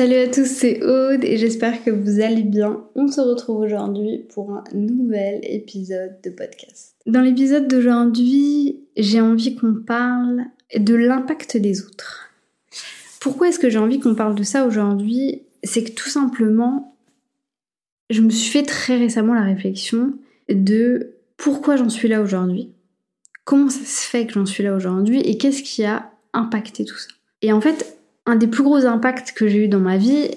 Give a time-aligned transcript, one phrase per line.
[0.00, 2.86] Salut à tous, c'est Aude et j'espère que vous allez bien.
[2.94, 6.94] On se retrouve aujourd'hui pour un nouvel épisode de podcast.
[7.04, 10.44] Dans l'épisode d'aujourd'hui, j'ai envie qu'on parle
[10.74, 12.30] de l'impact des autres.
[13.20, 15.42] Pourquoi est-ce que j'ai envie qu'on parle de ça aujourd'hui?
[15.64, 16.96] C'est que tout simplement,
[18.08, 20.14] je me suis fait très récemment la réflexion
[20.48, 22.70] de pourquoi j'en suis là aujourd'hui,
[23.44, 26.96] comment ça se fait que j'en suis là aujourd'hui et qu'est-ce qui a impacté tout
[26.96, 27.10] ça.
[27.42, 30.30] Et en fait, un des plus gros impacts que j'ai eu dans ma vie,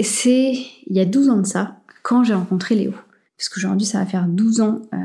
[0.00, 0.52] c'est
[0.86, 2.92] il y a 12 ans de ça, quand j'ai rencontré Léo.
[3.36, 4.96] Parce qu'aujourd'hui, ça va faire 12 ans euh,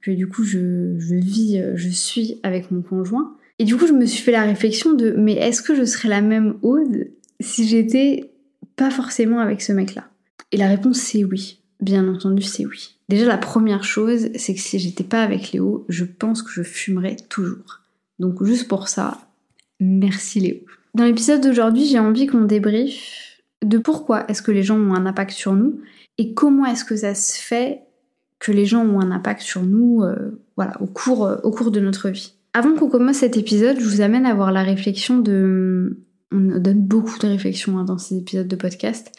[0.00, 3.36] que du coup, je, vis, euh, je suis avec mon conjoint.
[3.58, 6.08] Et du coup, je me suis fait la réflexion de mais est-ce que je serais
[6.08, 7.08] la même Aude
[7.40, 8.32] si j'étais
[8.76, 10.08] pas forcément avec ce mec-là?
[10.52, 11.60] Et la réponse, c'est oui.
[11.80, 12.96] Bien entendu, c'est oui.
[13.08, 16.62] Déjà, la première chose, c'est que si j'étais pas avec Léo, je pense que je
[16.62, 17.80] fumerais toujours.
[18.18, 19.18] Donc, juste pour ça,
[19.80, 20.56] merci Léo.
[20.94, 25.06] Dans l'épisode d'aujourd'hui, j'ai envie qu'on débriefe de pourquoi est-ce que les gens ont un
[25.06, 25.80] impact sur nous
[26.18, 27.82] et comment est-ce que ça se fait
[28.38, 31.72] que les gens ont un impact sur nous euh, voilà, au, cours, euh, au cours
[31.72, 32.34] de notre vie.
[32.52, 35.98] Avant qu'on commence cet épisode, je vous amène à avoir la réflexion de...
[36.30, 39.10] On donne beaucoup de réflexions hein, dans ces épisodes de podcast.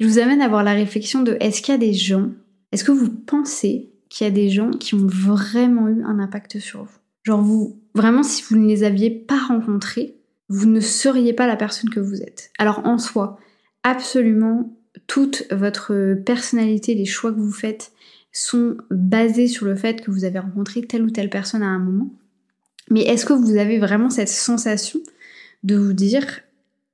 [0.00, 2.30] Je vous amène à avoir la réflexion de est-ce qu'il y a des gens,
[2.72, 6.58] est-ce que vous pensez qu'il y a des gens qui ont vraiment eu un impact
[6.58, 6.98] sur vous?
[7.22, 10.16] Genre vous, vraiment si vous ne les aviez pas rencontrés,
[10.54, 12.52] vous ne seriez pas la personne que vous êtes.
[12.58, 13.38] Alors en soi,
[13.82, 14.72] absolument
[15.08, 17.90] toute votre personnalité, les choix que vous faites
[18.30, 21.78] sont basés sur le fait que vous avez rencontré telle ou telle personne à un
[21.78, 22.10] moment.
[22.90, 25.00] Mais est-ce que vous avez vraiment cette sensation
[25.64, 26.40] de vous dire,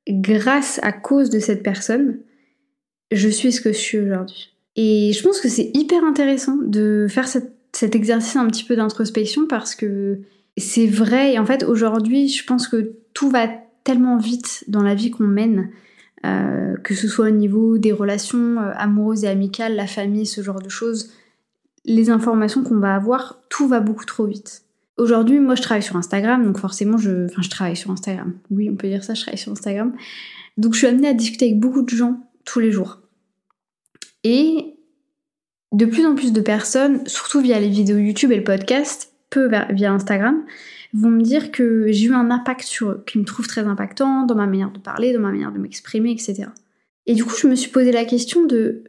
[0.08, 2.18] grâce à cause de cette personne,
[3.10, 4.54] je suis ce que je suis aujourd'hui?
[4.76, 9.46] Et je pense que c'est hyper intéressant de faire cet exercice un petit peu d'introspection
[9.46, 10.20] parce que
[10.60, 11.34] c'est vrai.
[11.34, 13.48] Et en fait, aujourd'hui, je pense que tout va
[13.84, 15.70] tellement vite dans la vie qu'on mène,
[16.24, 20.42] euh, que ce soit au niveau des relations euh, amoureuses et amicales, la famille, ce
[20.42, 21.10] genre de choses,
[21.84, 24.64] les informations qu'on va avoir, tout va beaucoup trop vite.
[24.98, 28.34] Aujourd'hui, moi, je travaille sur Instagram, donc forcément, je, je travaille sur Instagram.
[28.50, 29.94] Oui, on peut dire ça, je travaille sur Instagram.
[30.58, 33.00] Donc, je suis amenée à discuter avec beaucoup de gens tous les jours.
[34.24, 34.74] Et
[35.72, 39.48] de plus en plus de personnes, surtout via les vidéos YouTube et le podcast, peu
[39.70, 40.44] via Instagram,
[40.92, 44.26] vont me dire que j'ai eu un impact sur eux, qu'ils me trouvent très impactant
[44.26, 46.48] dans ma manière de parler, dans ma manière de m'exprimer, etc.
[47.06, 48.84] Et du coup, je me suis posé la question de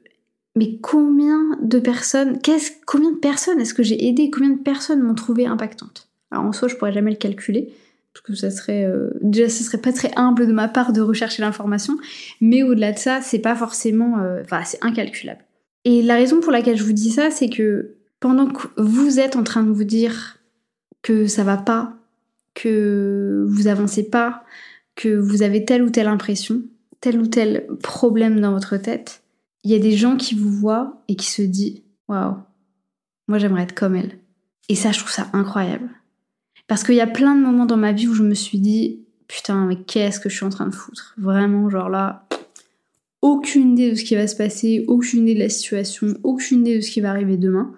[0.55, 5.01] mais combien de personnes, qu'est-ce, combien de personnes est-ce que j'ai aidé, combien de personnes
[5.01, 6.09] m'ont trouvé impactante?
[6.29, 7.73] Alors en soi, je pourrais jamais le calculer,
[8.13, 11.41] parce que ça serait euh, déjà, serait pas très humble de ma part de rechercher
[11.41, 11.97] l'information,
[12.41, 15.41] mais au-delà de ça, c'est pas forcément, euh, enfin, c'est incalculable.
[15.85, 19.35] Et la raison pour laquelle je vous dis ça, c'est que pendant que vous êtes
[19.35, 20.37] en train de vous dire
[21.01, 21.97] que ça va pas,
[22.53, 24.45] que vous avancez pas,
[24.95, 26.61] que vous avez telle ou telle impression,
[27.01, 29.23] tel ou tel problème dans votre tête,
[29.63, 32.35] il y a des gens qui vous voient et qui se disent Waouh,
[33.27, 34.19] moi j'aimerais être comme elle.
[34.69, 35.89] Et ça, je trouve ça incroyable.
[36.67, 38.99] Parce qu'il y a plein de moments dans ma vie où je me suis dit
[39.27, 41.15] Putain, mais qu'est-ce que je suis en train de foutre?
[41.17, 42.27] Vraiment, genre là,
[43.23, 46.75] aucune idée de ce qui va se passer, aucune idée de la situation, aucune idée
[46.75, 47.73] de ce qui va arriver demain.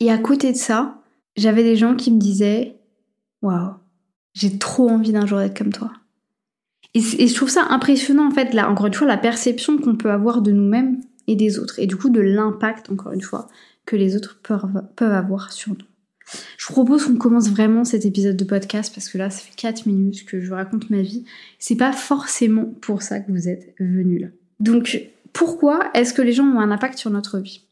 [0.00, 1.02] Et à côté de ça,
[1.36, 2.76] j'avais des gens qui me disaient
[3.42, 3.74] Waouh,
[4.34, 5.92] j'ai trop envie d'un jour d'être comme toi.
[6.94, 10.10] Et, je trouve ça impressionnant, en fait, là, encore une fois, la perception qu'on peut
[10.10, 11.78] avoir de nous-mêmes et des autres.
[11.78, 13.48] Et du coup, de l'impact, encore une fois,
[13.86, 15.84] que les autres peuvent, avoir sur nous.
[16.58, 19.86] Je propose qu'on commence vraiment cet épisode de podcast parce que là, ça fait 4
[19.86, 21.24] minutes que je raconte ma vie.
[21.58, 24.28] C'est pas forcément pour ça que vous êtes venu là.
[24.60, 25.00] Donc,
[25.32, 27.62] pourquoi est-ce que les gens ont un impact sur notre vie?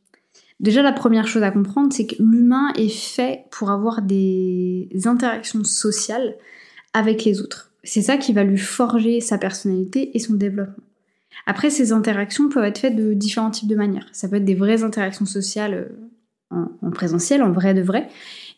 [0.61, 5.63] Déjà, la première chose à comprendre, c'est que l'humain est fait pour avoir des interactions
[5.65, 6.35] sociales
[6.93, 7.71] avec les autres.
[7.85, 10.85] C'est ça qui va lui forger sa personnalité et son développement.
[11.47, 14.09] Après, ces interactions peuvent être faites de différents types de manières.
[14.13, 15.91] Ça peut être des vraies interactions sociales
[16.53, 18.09] euh, en, présentiel, en vrai de vrai,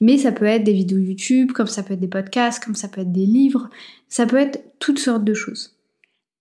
[0.00, 2.88] mais ça peut être des vidéos YouTube, comme ça peut être des podcasts, comme ça
[2.88, 3.68] peut être des livres,
[4.08, 5.76] ça peut être toutes sortes de choses.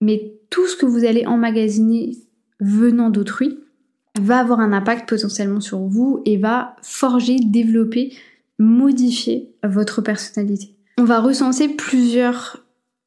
[0.01, 2.17] Mais tout ce que vous allez emmagasiner
[2.59, 3.59] venant d'autrui,
[4.19, 8.13] va avoir un impact potentiellement sur vous et va forger, développer,
[8.57, 10.75] modifier votre personnalité.
[10.97, 12.65] On va recenser plusieurs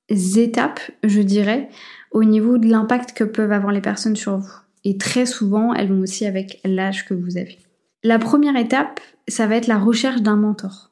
[0.08, 1.68] étapes, je dirais,
[2.10, 4.52] au niveau de l'impact que peuvent avoir les personnes sur vous.
[4.84, 7.58] Et très souvent, elles vont aussi avec l'âge que vous avez.
[8.02, 10.90] La première étape, ça va être la recherche d'un mentor.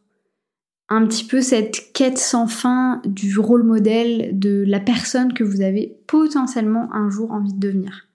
[0.88, 5.60] Un petit peu cette quête sans fin du rôle modèle de la personne que vous
[5.60, 8.08] avez potentiellement un jour envie de devenir.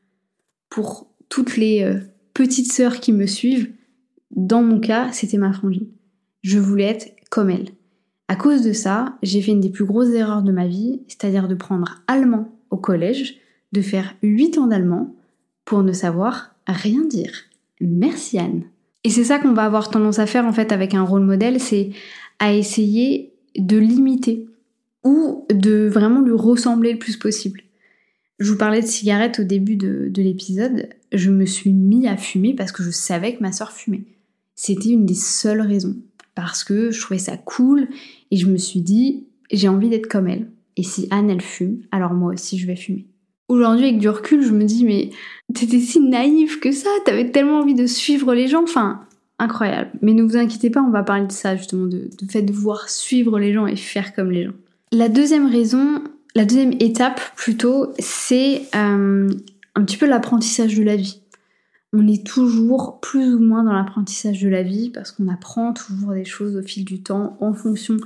[0.69, 2.00] Pour toutes les euh,
[2.33, 3.72] petites sœurs qui me suivent,
[4.31, 5.88] dans mon cas, c'était ma frangine.
[6.42, 7.69] Je voulais être comme elle.
[8.27, 11.48] À cause de ça, j'ai fait une des plus grosses erreurs de ma vie, c'est-à-dire
[11.48, 13.38] de prendre allemand au collège,
[13.72, 15.13] de faire 8 ans d'allemand
[15.63, 17.31] pour ne savoir rien dire.
[17.81, 18.63] Merci Anne.
[19.04, 21.60] Et c'est ça qu'on va avoir tendance à faire en fait avec un rôle modèle,
[21.60, 21.92] c'est
[22.39, 24.48] à essayer de l'imiter
[25.04, 27.62] ou de vraiment lui ressembler le plus possible.
[28.39, 30.89] Je vous parlais de cigarettes au début de, l'épisode.
[31.15, 34.03] Je me suis mis à fumer parce que je savais que ma soeur fumait.
[34.53, 35.95] C'était une des seules raisons.
[36.35, 37.88] Parce que je trouvais ça cool
[38.29, 40.50] et je me suis dit, j'ai envie d'être comme elle.
[40.77, 43.06] Et si Anne, elle fume, alors moi aussi, je vais fumer.
[43.47, 45.12] Aujourd'hui, avec du recul, je me dis, mais
[45.53, 48.63] t'étais si naïve que ça, t'avais tellement envie de suivre les gens.
[48.63, 49.01] Enfin,
[49.39, 49.91] incroyable.
[50.01, 52.51] Mais ne vous inquiétez pas, on va parler de ça, justement, de, de fait de
[52.51, 54.53] voir suivre les gens et faire comme les gens.
[54.91, 56.01] La deuxième raison,
[56.35, 59.29] la deuxième étape plutôt, c'est euh,
[59.75, 61.22] un petit peu l'apprentissage de la vie.
[61.94, 66.13] On est toujours plus ou moins dans l'apprentissage de la vie parce qu'on apprend toujours
[66.13, 67.98] des choses au fil du temps en fonction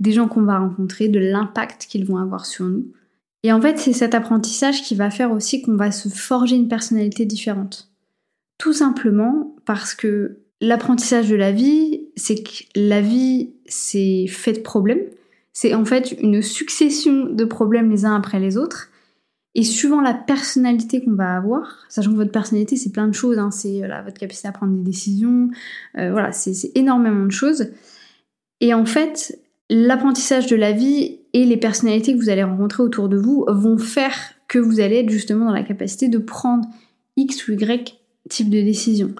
[0.00, 2.92] des gens qu'on va rencontrer, de l'impact qu'ils vont avoir sur nous.
[3.44, 6.68] Et en fait, c'est cet apprentissage qui va faire aussi qu'on va se forger une
[6.68, 7.90] personnalité différente.
[8.58, 14.60] Tout simplement parce que l'apprentissage de la vie, c'est que la vie, c'est fait de
[14.60, 15.02] problèmes.
[15.52, 18.91] C'est en fait une succession de problèmes les uns après les autres.
[19.54, 23.38] Et suivant la personnalité qu'on va avoir, sachant que votre personnalité c'est plein de choses,
[23.38, 25.50] hein, c'est euh, votre capacité à prendre des décisions,
[25.98, 27.68] euh, voilà, c'est énormément de choses.
[28.60, 29.38] Et en fait,
[29.68, 33.78] l'apprentissage de la vie et les personnalités que vous allez rencontrer autour de vous vont
[33.78, 34.14] faire
[34.48, 36.68] que vous allez être justement dans la capacité de prendre
[37.16, 37.98] X ou Y
[38.28, 39.14] type de décision,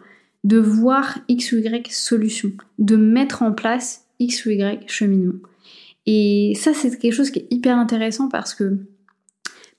[0.45, 5.39] de voir X ou Y solution, de mettre en place X ou Y cheminement.
[6.07, 8.79] Et ça, c'est quelque chose qui est hyper intéressant parce que,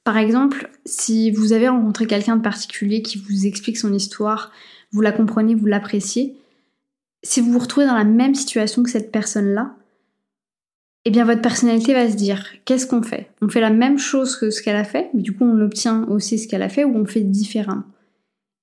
[0.03, 4.51] par exemple, si vous avez rencontré quelqu'un de particulier qui vous explique son histoire,
[4.91, 6.35] vous la comprenez, vous l'appréciez,
[7.23, 9.75] si vous vous retrouvez dans la même situation que cette personne-là,
[11.05, 13.29] eh bien votre personnalité va se dire qu'est-ce qu'on fait?
[13.41, 16.05] On fait la même chose que ce qu'elle a fait, mais du coup on obtient
[16.07, 17.83] aussi ce qu'elle a fait ou on fait différemment.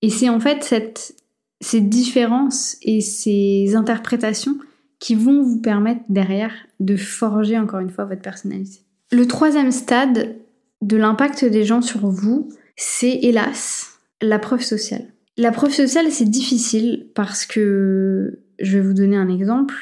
[0.03, 1.15] Et c'est en fait cette,
[1.61, 4.57] ces différences et ces interprétations
[4.99, 8.81] qui vont vous permettre derrière de forger encore une fois votre personnalité.
[9.13, 10.37] Le troisième stade
[10.81, 15.07] de l'impact des gens sur vous, c'est hélas la preuve sociale.
[15.37, 19.75] La preuve sociale, c'est difficile parce que, je vais vous donner un exemple,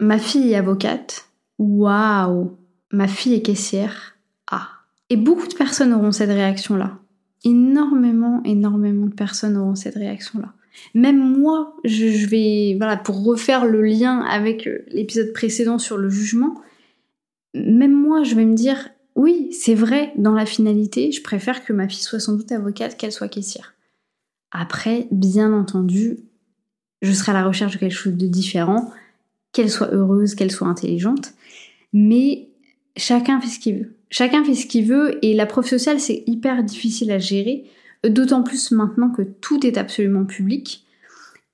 [0.00, 2.56] ma fille est avocate, waouh,
[2.90, 4.16] ma fille est caissière,
[4.50, 4.68] ah.
[5.10, 6.98] Et beaucoup de personnes auront cette réaction-là.
[7.44, 10.54] Énormément, énormément de personnes auront cette réaction-là.
[10.94, 16.08] Même moi, je, vais, voilà, pour refaire le lien avec euh, l'épisode précédent sur le
[16.08, 16.54] jugement,
[17.54, 21.72] même moi, je vais me dire, oui, c'est vrai, dans la finalité, je préfère que
[21.72, 23.74] ma fille soit sans doute avocate qu'elle soit caissière.
[24.50, 26.18] Après, bien entendu,
[27.02, 28.90] je serai à la recherche de quelque chose de différent,
[29.52, 31.32] qu'elle soit heureuse, qu'elle soit intelligente,
[31.92, 32.48] mais
[32.96, 33.94] chacun fait ce qu'il veut.
[34.10, 37.64] Chacun fait ce qu'il veut et la prof sociale, c'est hyper difficile à gérer
[38.04, 40.84] d'autant plus maintenant que tout est absolument public.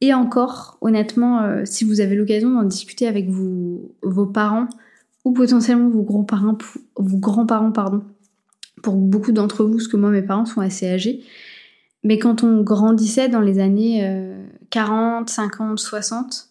[0.00, 4.68] Et encore, honnêtement, euh, si vous avez l'occasion d'en discuter avec vos parents
[5.24, 6.56] ou potentiellement vos grands-parents,
[8.82, 11.22] pour beaucoup d'entre vous, parce que moi mes parents sont assez âgés,
[12.02, 14.26] mais quand on grandissait dans les années
[14.70, 16.48] 40, 50, 60,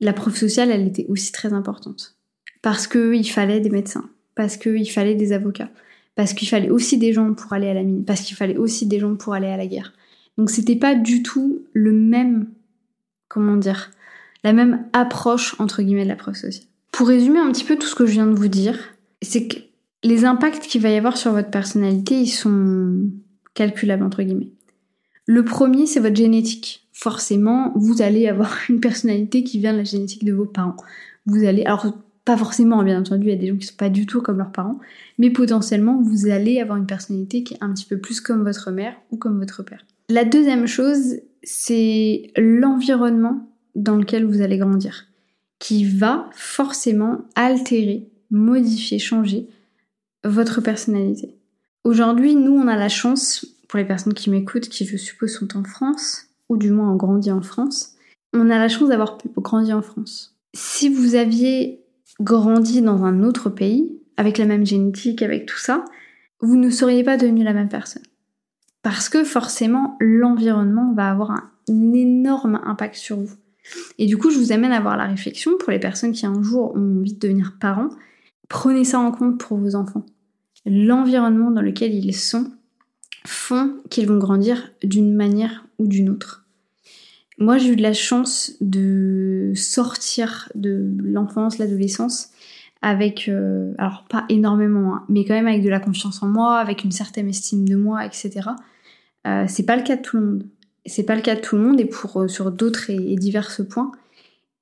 [0.00, 2.16] la prof sociale, elle était aussi très importante.
[2.62, 5.70] Parce qu'il fallait des médecins, parce qu'il fallait des avocats,
[6.14, 8.86] parce qu'il fallait aussi des gens pour aller à la mine, parce qu'il fallait aussi
[8.86, 9.92] des gens pour aller à la guerre.
[10.38, 12.48] Donc c'était pas du tout le même,
[13.28, 13.90] comment dire,
[14.42, 16.66] la même approche entre guillemets de la preuve sociale.
[16.92, 18.78] Pour résumer un petit peu tout ce que je viens de vous dire,
[19.22, 19.56] c'est que
[20.04, 23.10] les impacts qu'il va y avoir sur votre personnalité, ils sont
[23.54, 24.50] calculables entre guillemets.
[25.26, 26.86] Le premier, c'est votre génétique.
[26.92, 30.76] Forcément, vous allez avoir une personnalité qui vient de la génétique de vos parents.
[31.26, 31.86] Vous allez, alors
[32.24, 34.38] pas forcément, bien entendu, il y a des gens qui sont pas du tout comme
[34.38, 34.78] leurs parents,
[35.18, 38.70] mais potentiellement, vous allez avoir une personnalité qui est un petit peu plus comme votre
[38.70, 39.84] mère ou comme votre père.
[40.08, 45.06] La deuxième chose, c'est l'environnement dans lequel vous allez grandir,
[45.62, 49.46] qui va forcément altérer, modifier, changer
[50.24, 51.36] votre personnalité.
[51.84, 55.56] Aujourd'hui, nous, on a la chance, pour les personnes qui m'écoutent, qui je suppose sont
[55.56, 57.94] en France, ou du moins ont grandi en France,
[58.32, 60.36] on a la chance d'avoir grandi en France.
[60.52, 61.84] Si vous aviez
[62.18, 65.84] grandi dans un autre pays, avec la même génétique, avec tout ça,
[66.40, 68.02] vous ne seriez pas devenu la même personne.
[68.82, 73.36] Parce que forcément, l'environnement va avoir un, énorme impact sur vous.
[73.98, 76.42] Et du coup, je vous amène à avoir la réflexion pour les personnes qui un
[76.42, 77.90] jour ont envie de devenir parents.
[78.48, 80.04] Prenez ça en compte pour vos enfants.
[80.66, 82.50] L'environnement dans lequel ils sont
[83.26, 86.44] font qu'ils vont grandir d'une manière ou d'une autre.
[87.38, 92.30] Moi, j'ai eu de la chance de sortir de l'enfance, l'adolescence,
[92.82, 96.58] avec, euh, alors pas énormément, hein, mais quand même avec de la confiance en moi,
[96.58, 98.50] avec une certaine estime de moi, etc.
[99.26, 100.44] Euh, c'est pas le cas de tout le monde.
[100.86, 103.92] C'est pas le cas de tout le monde et pour sur d'autres et, divers points.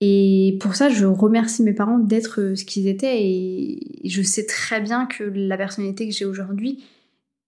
[0.00, 4.80] Et pour ça, je remercie mes parents d'être ce qu'ils étaient et je sais très
[4.80, 6.82] bien que la personnalité que j'ai aujourd'hui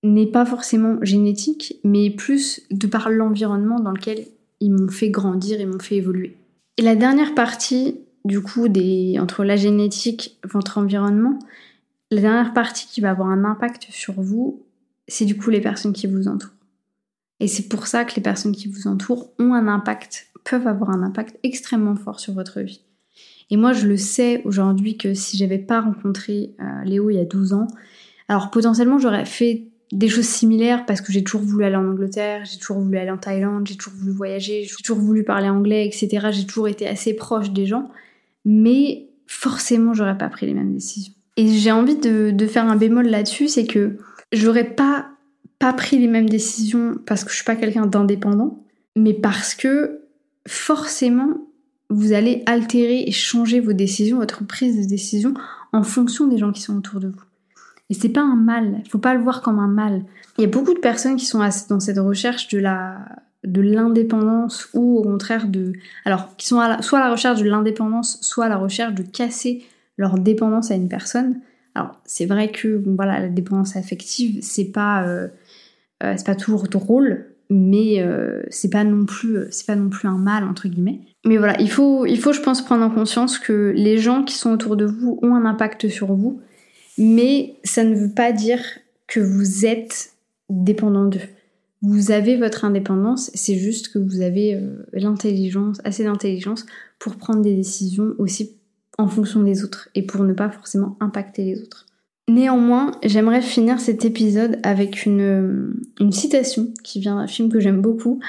[0.02, 4.26] n'est pas forcément génétique, mais plus de par l'environnement dans lequel
[4.60, 6.36] ils m'ont fait grandir, ils m'ont fait évoluer.
[6.76, 11.38] Et la dernière partie, du coup, des, entre la génétique et votre environnement,
[12.10, 14.62] la dernière partie qui va avoir un impact sur vous,
[15.08, 16.50] c'est du coup les personnes qui vous entourent.
[17.42, 20.90] Et c'est pour ça que les personnes qui vous entourent ont un impact, peuvent avoir
[20.90, 22.82] un impact extrêmement fort sur votre vie.
[23.50, 27.18] Et moi, je le sais aujourd'hui que si j'avais pas rencontré euh, Léo il y
[27.18, 27.66] a 12 ans,
[28.28, 32.44] alors potentiellement j'aurais fait des choses similaires parce que j'ai toujours voulu aller en Angleterre,
[32.44, 35.84] j'ai toujours voulu aller en Thaïlande, j'ai toujours voulu voyager, j'ai toujours voulu parler anglais,
[35.84, 36.28] etc.
[36.30, 37.90] J'ai toujours été assez proche des gens,
[38.44, 41.12] mais forcément j'aurais pas pris les mêmes décisions.
[41.36, 43.98] Et j'ai envie de, faire un bémol là-dessus, c'est que
[44.32, 45.08] j'aurais pas
[45.62, 48.64] pas pris les mêmes décisions parce que je suis pas quelqu'un d'indépendant,
[48.96, 50.00] mais parce que
[50.44, 51.36] forcément
[51.88, 55.34] vous allez altérer et changer vos décisions, votre prise de décision
[55.72, 57.22] en fonction des gens qui sont autour de vous.
[57.90, 60.02] Et c'est pas un mal, il faut pas le voir comme un mal.
[60.36, 62.98] Il y a beaucoup de personnes qui sont dans cette recherche de la
[63.44, 68.18] de l'indépendance ou au contraire de alors qui sont soit à la recherche de l'indépendance,
[68.20, 69.64] soit à la recherche de casser
[69.96, 71.38] leur dépendance à une personne.
[71.76, 75.28] Alors c'est vrai que bon voilà la dépendance affective c'est pas euh,
[76.02, 80.08] euh, c'est pas toujours drôle, mais euh, c'est pas non plus c'est pas non plus
[80.08, 81.00] un mal entre guillemets.
[81.24, 84.34] Mais voilà il faut il faut je pense prendre en conscience que les gens qui
[84.34, 86.40] sont autour de vous ont un impact sur vous
[86.98, 88.60] mais ça ne veut pas dire
[89.06, 90.12] que vous êtes
[90.50, 91.20] dépendant d'eux.
[91.82, 96.64] Vous avez votre indépendance, c'est juste que vous avez euh, l'intelligence, assez d'intelligence
[96.98, 98.56] pour prendre des décisions aussi
[98.98, 101.86] en fonction des autres et pour ne pas forcément impacter les autres.
[102.32, 105.74] Néanmoins, j'aimerais finir cet épisode avec une,
[106.10, 108.20] citation qui vient d'un film que j'aime beaucoup,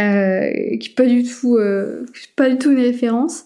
[0.00, 3.44] euh, qui n'est pas du tout, euh, pas du tout une référence.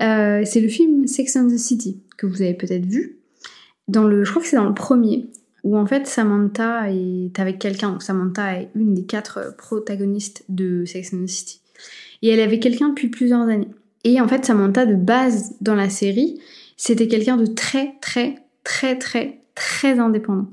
[0.00, 3.18] c'est le film Sex and the City que vous avez peut-être vu
[3.86, 5.26] dans le, je crois que c'est dans le premier,
[5.62, 7.92] où en fait Samantha est avec quelqu'un.
[7.92, 11.60] Donc Samantha est une des quatre protagonistes de Sex and the City.
[12.22, 13.68] Et elle avait quelqu'un depuis plusieurs années.
[14.02, 16.40] Et en fait Samantha de base dans la série,
[16.76, 18.34] c'était quelqu'un de très très
[18.64, 20.48] très très très indépendant.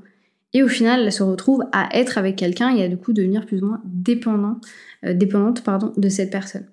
[0.54, 3.46] Et au final, elle se retrouve à être avec quelqu'un et à du coup devenir
[3.46, 4.60] plus ou moins dépendant,
[5.04, 6.66] euh, dépendante pardon, de cette personne.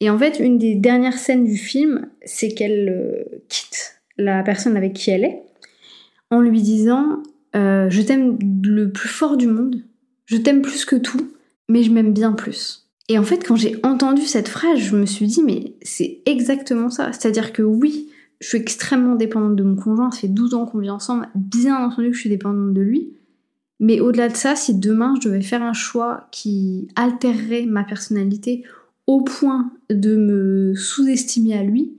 [0.00, 4.76] Et en fait, une des dernières scènes du film, c'est qu'elle euh, quitte la personne
[4.76, 5.42] avec qui elle est
[6.30, 7.22] en lui disant
[7.54, 9.82] euh, Je t'aime le plus fort du monde,
[10.26, 11.30] je t'aime plus que tout,
[11.68, 12.88] mais je m'aime bien plus.
[13.08, 16.90] Et en fait, quand j'ai entendu cette phrase, je me suis dit Mais c'est exactement
[16.90, 17.12] ça.
[17.12, 18.09] C'est-à-dire que oui,
[18.40, 21.76] je suis extrêmement dépendante de mon conjoint, ça fait 12 ans qu'on vit ensemble, bien
[21.76, 23.12] entendu que je suis dépendante de lui.
[23.80, 28.64] Mais au-delà de ça, si demain je devais faire un choix qui altérerait ma personnalité
[29.06, 31.92] au point de me sous-estimer à lui,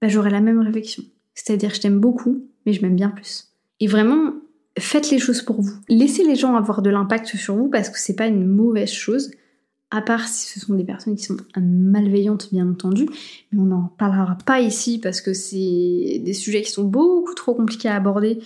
[0.00, 1.02] bah, j'aurais la même réflexion.
[1.34, 3.52] C'est-à-dire je t'aime beaucoup, mais je m'aime bien plus.
[3.80, 4.32] Et vraiment,
[4.78, 5.74] faites les choses pour vous.
[5.88, 9.30] Laissez les gens avoir de l'impact sur vous parce que c'est pas une mauvaise chose.
[9.92, 13.06] À part si ce sont des personnes qui sont malveillantes, bien entendu,
[13.52, 17.54] mais on n'en parlera pas ici parce que c'est des sujets qui sont beaucoup trop
[17.54, 18.40] compliqués à aborder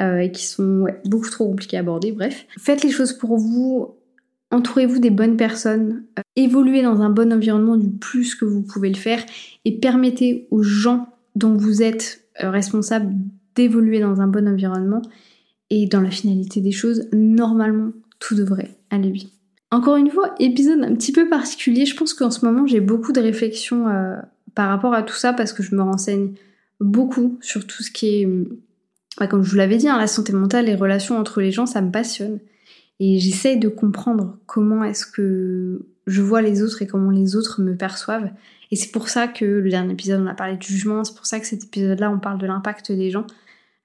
[0.00, 2.12] euh, et qui sont beaucoup trop compliqués à aborder.
[2.12, 3.94] Bref, faites les choses pour vous,
[4.50, 8.88] entourez-vous des bonnes personnes, euh, évoluez dans un bon environnement du plus que vous pouvez
[8.88, 9.22] le faire
[9.66, 13.14] et permettez aux gens dont vous êtes euh, responsable
[13.54, 15.02] d'évoluer dans un bon environnement
[15.70, 19.28] et dans la finalité des choses, normalement, tout devrait aller bien.
[19.70, 21.86] Encore une fois, épisode un petit peu particulier.
[21.86, 24.16] Je pense qu'en ce moment, j'ai beaucoup de réflexions euh,
[24.54, 26.34] par rapport à tout ça parce que je me renseigne
[26.80, 28.28] beaucoup sur tout ce qui est,
[29.18, 31.66] bah, comme je vous l'avais dit, hein, la santé mentale, les relations entre les gens,
[31.66, 32.38] ça me passionne.
[33.00, 37.60] Et j'essaye de comprendre comment est-ce que je vois les autres et comment les autres
[37.60, 38.30] me perçoivent.
[38.70, 41.26] Et c'est pour ça que le dernier épisode, on a parlé de jugement, c'est pour
[41.26, 43.26] ça que cet épisode-là, on parle de l'impact des gens.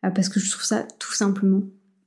[0.06, 1.64] Euh, parce que je trouve ça tout simplement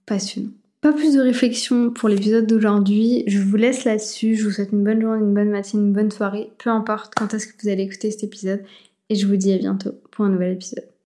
[0.06, 0.50] passionnant.
[0.84, 4.84] Pas plus de réflexion pour l'épisode d'aujourd'hui, je vous laisse là-dessus, je vous souhaite une
[4.84, 7.84] bonne journée, une bonne matinée, une bonne soirée, peu importe quand est-ce que vous allez
[7.84, 8.62] écouter cet épisode,
[9.08, 10.93] et je vous dis à bientôt pour un nouvel épisode.